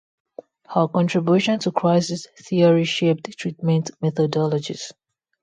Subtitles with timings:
[0.65, 4.93] Her contribution to crisis theory shaped treatment methodologies.